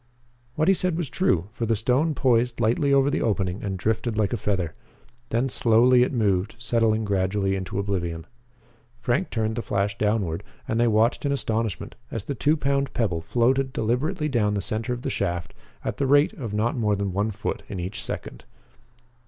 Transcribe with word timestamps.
What 0.55 0.67
he 0.67 0.73
said 0.73 0.97
was 0.97 1.11
true, 1.11 1.45
for 1.51 1.67
the 1.67 1.75
stone 1.75 2.15
poised 2.15 2.59
lightly 2.59 2.91
over 2.91 3.11
the 3.11 3.21
opening 3.21 3.61
and 3.63 3.77
drifted 3.77 4.17
like 4.17 4.33
a 4.33 4.35
feather. 4.37 4.73
Then 5.29 5.47
slowly 5.47 6.01
it 6.01 6.11
moved, 6.11 6.55
settling 6.57 7.05
gradually 7.05 7.55
into 7.55 7.77
oblivion. 7.77 8.25
Frank 8.99 9.29
turned 9.29 9.57
the 9.57 9.61
flash 9.61 9.95
downward 9.99 10.41
and 10.67 10.79
they 10.79 10.87
watched 10.87 11.23
in 11.23 11.31
astonishment 11.31 11.93
as 12.09 12.23
the 12.23 12.33
two 12.33 12.57
pound 12.57 12.95
pebble 12.95 13.21
floated 13.21 13.71
deliberately 13.73 14.27
down 14.27 14.55
the 14.55 14.59
center 14.61 14.91
of 14.91 15.03
the 15.03 15.11
shaft 15.11 15.53
at 15.85 15.97
the 15.97 16.07
rate 16.07 16.33
of 16.33 16.51
not 16.51 16.75
more 16.75 16.95
than 16.95 17.13
one 17.13 17.29
foot 17.29 17.61
in 17.69 17.79
each 17.79 18.03
second. 18.03 18.43